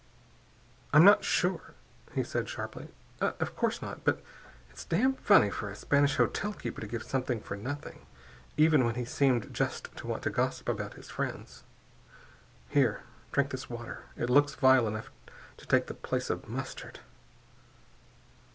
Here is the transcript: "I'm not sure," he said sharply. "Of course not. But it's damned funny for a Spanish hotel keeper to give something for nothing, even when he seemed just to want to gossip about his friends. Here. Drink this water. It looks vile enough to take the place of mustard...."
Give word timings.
"I'm 0.93 1.03
not 1.05 1.23
sure," 1.23 1.75
he 2.15 2.23
said 2.23 2.49
sharply. 2.49 2.87
"Of 3.19 3.55
course 3.55 3.83
not. 3.83 4.03
But 4.03 4.23
it's 4.71 4.83
damned 4.83 5.19
funny 5.19 5.51
for 5.51 5.69
a 5.69 5.75
Spanish 5.75 6.15
hotel 6.15 6.53
keeper 6.53 6.81
to 6.81 6.87
give 6.87 7.03
something 7.03 7.39
for 7.39 7.55
nothing, 7.55 8.07
even 8.57 8.83
when 8.83 8.95
he 8.95 9.05
seemed 9.05 9.53
just 9.53 9.95
to 9.97 10.07
want 10.07 10.23
to 10.23 10.31
gossip 10.31 10.67
about 10.67 10.95
his 10.95 11.11
friends. 11.11 11.65
Here. 12.67 13.03
Drink 13.31 13.51
this 13.51 13.69
water. 13.69 14.05
It 14.17 14.31
looks 14.31 14.55
vile 14.55 14.87
enough 14.87 15.11
to 15.57 15.67
take 15.67 15.85
the 15.85 15.93
place 15.93 16.31
of 16.31 16.47
mustard...." 16.49 17.01